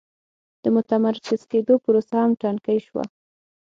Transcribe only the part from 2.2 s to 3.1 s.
هم ټکنۍ شوه.